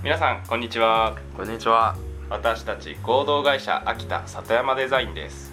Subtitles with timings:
[0.00, 1.16] 皆さんこんにちは。
[1.36, 1.96] こんにちは。
[2.30, 5.52] 私たち合同会社秋田里山デザインです。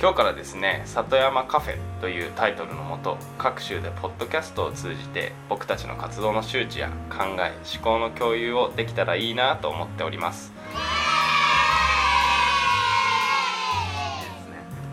[0.00, 10.52] 今日からですね里山カフェというタイトルのもと各州でポッドキャストを通じて僕たちの活動の周知や考え思考の共有をできたらいいなと思っております。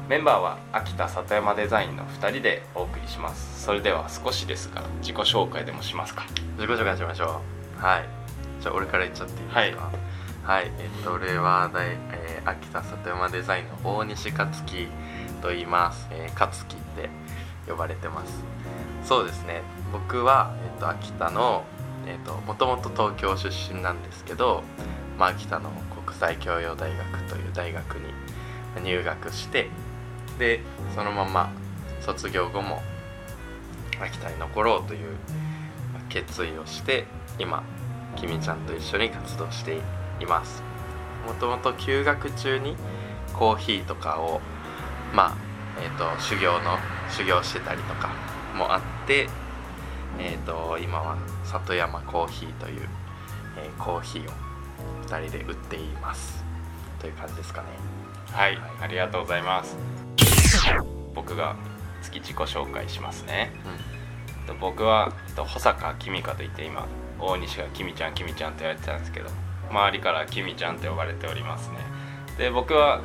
[0.09, 3.63] メンバーは秋田里山デザインの2人でお送りします。
[3.63, 6.25] それでは少しですが自己紹介でもしますか。
[6.57, 7.41] 自己紹介しましょ
[7.79, 7.83] う。
[7.83, 8.20] はい
[8.61, 9.91] じゃあ俺から言っちゃっていいですか？
[10.43, 14.87] はい、はい、えっと俺は大、えー、秋田里山デザインの大西克樹
[15.41, 17.09] と言います、えー、克樹って
[17.67, 18.43] 呼ばれてます。
[19.03, 19.63] そうですね。
[19.91, 21.63] 僕は、えっと、秋田の
[22.05, 24.63] えっともともと東京出身なんですけど、
[25.17, 25.71] まあ、秋田の
[26.05, 28.13] 国際教養大学という大学に
[28.83, 29.69] 入学して
[30.39, 30.61] で
[30.95, 31.51] そのまま
[31.99, 32.81] 卒業後も
[33.99, 35.17] 秋田に残ろうという
[36.09, 37.05] 決意をして
[37.37, 37.63] 今
[38.15, 39.77] きみちゃんと一緒に活動して
[40.19, 40.63] います。
[41.25, 42.75] もともと休学中に
[43.33, 44.41] コーヒーとかを
[45.13, 46.77] まあえーと、修行の
[47.09, 48.09] 修行してたりとか
[48.55, 49.27] もあって、
[50.19, 52.89] えーと、今は里山コーヒーという、
[53.57, 54.31] えー、コーヒーを
[55.07, 56.43] 2人で売っています。
[56.99, 57.67] という感じですかね。
[58.31, 59.75] はい、はい、ありがとうございます。
[61.13, 61.55] 僕が
[62.01, 63.51] 月自己紹介しますね、
[64.47, 66.87] うん、僕は保坂きみかといって今
[67.21, 69.29] 大西がきみちゃんきみちゃんと言われてたんですけど
[69.69, 71.77] 周りからきみちゃんと呼ばれておりますね。
[72.37, 73.01] で僕は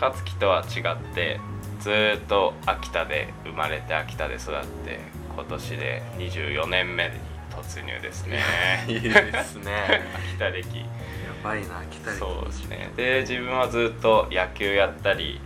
[0.00, 1.40] 勝樹とは違って
[1.80, 5.00] ずっと秋田で生まれて秋田で育って
[5.34, 7.14] 今年で24年目に
[7.50, 8.40] 突入ですね。
[8.86, 10.02] いいですね。
[10.14, 10.78] 秋田歴。
[10.78, 10.84] や
[11.42, 12.18] ばいな秋田歴。
[12.18, 12.90] そうですね。
[12.96, 15.40] で自分はずっと野球やったり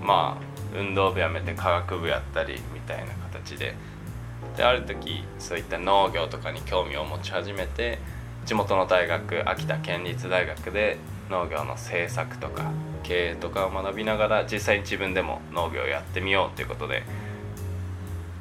[0.00, 3.74] まあ運動部やめて科学部やったりみたいな形で
[4.56, 7.98] である時そういった農業とかに興味を持ち始めて
[8.46, 10.98] 地元の大学秋田県立大学で
[11.30, 17.04] 農業の政策とか経営とかを学びながら実際に自分でも農業をやってみようということで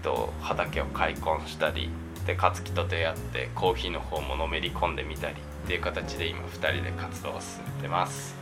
[0.01, 1.89] と畑を開墾したり
[2.25, 8.39] で勝樹と出会ってコーヒーの方ものめり込んでみたりっていう形で今2人で活動を進めてます。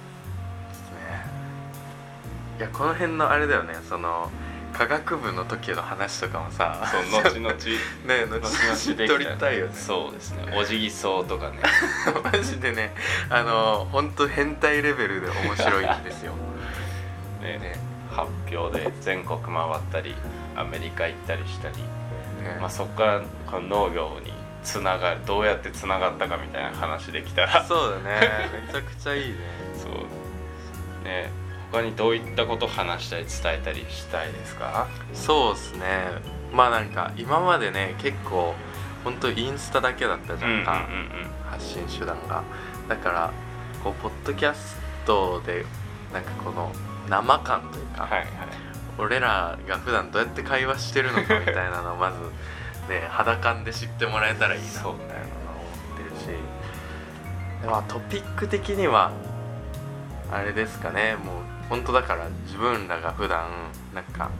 [2.57, 4.31] いやこの辺のあれだよねその
[4.73, 7.53] 科学部の時の話とかもさそう後々。
[8.05, 9.73] ね後々取りたいよね。
[9.73, 10.53] そうですね。
[10.55, 11.59] おじぎそうとかね。
[12.23, 12.93] マジでね
[13.29, 16.33] あの本当変態レベルで面白いんですよ。
[17.41, 17.79] ねね。
[18.11, 19.53] 発表で全国回っ
[19.91, 20.15] たり
[20.55, 24.33] アメリカ行ったりしたり、ね、まあ、そこからこの農業に
[24.63, 27.63] つながるどうやってつながったかみたいな話できたら。
[27.63, 28.49] そうだね。
[28.67, 29.37] めちゃくちゃいいね。
[29.75, 31.03] そう。
[31.05, 31.29] ね
[31.71, 34.87] 他にどういったことを話したり伝えたりしたいですか？
[35.13, 36.07] そうですね。
[36.53, 38.55] まあなんか今までね結構
[39.03, 40.85] 本当インスタだけだったじゃんか、
[41.49, 42.43] 発信手段が。
[42.87, 43.33] だから
[43.83, 45.65] こうポッドキャストで
[46.13, 46.71] なんかこの
[47.09, 48.27] 生感というか、はいはい、
[48.97, 52.17] 俺らが普段どうやって会話してるのかみたいなのをまず
[52.91, 55.03] ね 肌感で知ってもらえたらいいなみたいなのを思っ
[55.97, 57.61] てるし。
[57.61, 59.11] で、まあ、トピック的には
[60.31, 61.15] あれですかね。
[61.15, 63.49] もう本当だから自分らが普段
[63.93, 64.31] なんか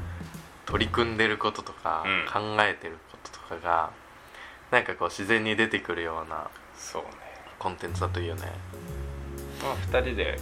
[0.65, 3.91] 取り組んでることとか、考えてることとかが
[4.71, 7.09] なんかこう自然に出てくるようなそうね。
[7.59, 8.51] コンテンツだといいよね。
[9.63, 10.37] まあ、2人で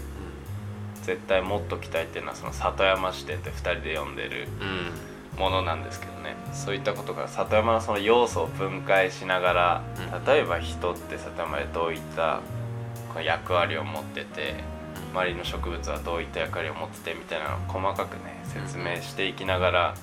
[1.03, 4.47] 絶対もっと期待っていうのはその里山視点って2人で読んでる
[5.37, 9.83] ものなんですけどね、うん、そういったことが里山のその要素を分解しながら、
[10.13, 12.41] うん、例えば人って里山でどういった
[13.21, 14.55] 役割を持ってて
[15.15, 19.95] 周りの植物はどういった役割を持っててみたいなのを細かくね説明していきながら、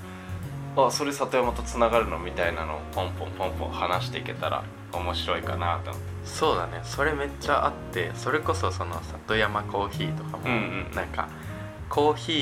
[0.76, 6.12] うん、あそれ里山とつながるのみたいなのをポンポンポンポン話していけたら面白いかなと思って。
[6.24, 6.80] そうだね。
[6.84, 11.28] それめっちゃあってそれこそその里山コーヒーとかも、うんうん、なんか
[11.88, 12.32] コーヒ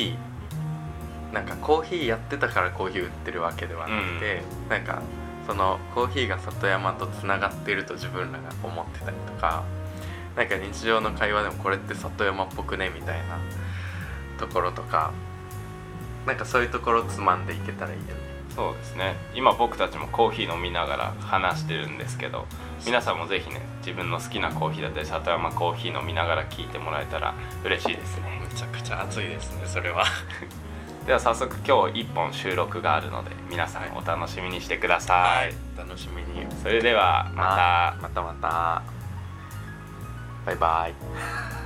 [1.31, 5.03] ーなんかコーヒーやってたからコーヒー売ってるわけではなくて、うん、なんか
[5.47, 9.65] そのコーヒーが里山とつながってると自分らが思ってたりとか
[10.37, 13.39] なんか日常の会話でもこれって里山っぽくねみたいな
[14.39, 15.13] ところとか
[16.27, 18.31] なんかそういうところつまんでいけたらいいよね。
[18.55, 19.15] そうですね。
[19.35, 22.47] 今僕たちもコーヒー飲みながら話してるんですけど
[22.85, 27.35] 皆さんもぜひね自分の好きなコーヒーだったり里山コーヒー飲みながら聞いてもらえたら
[27.65, 28.41] 嬉しいですね。
[28.43, 30.05] めちゃくちゃ熱いですねそれは。
[31.07, 35.55] では早速今日1本収録があるので皆さんお楽しみにしてください、はい、
[35.89, 36.47] 楽しみに。
[36.63, 38.03] それではまた。
[38.03, 38.83] またまた
[40.47, 41.60] バイバイ